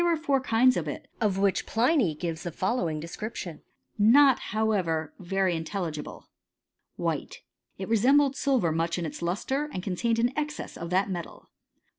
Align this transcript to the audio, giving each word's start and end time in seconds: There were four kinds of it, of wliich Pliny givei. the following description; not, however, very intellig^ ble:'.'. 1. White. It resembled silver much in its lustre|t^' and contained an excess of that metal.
There 0.03 0.09
were 0.09 0.17
four 0.17 0.41
kinds 0.41 0.77
of 0.77 0.87
it, 0.87 1.07
of 1.21 1.37
wliich 1.37 1.67
Pliny 1.67 2.15
givei. 2.15 2.41
the 2.41 2.51
following 2.51 2.99
description; 2.99 3.61
not, 3.99 4.39
however, 4.49 5.13
very 5.19 5.53
intellig^ 5.53 6.03
ble:'.'. 6.03 6.27
1. 6.95 6.95
White. 7.17 7.41
It 7.77 7.87
resembled 7.87 8.35
silver 8.35 8.71
much 8.71 8.97
in 8.97 9.05
its 9.05 9.21
lustre|t^' 9.21 9.69
and 9.71 9.83
contained 9.83 10.17
an 10.17 10.35
excess 10.35 10.75
of 10.75 10.89
that 10.89 11.11
metal. 11.11 11.49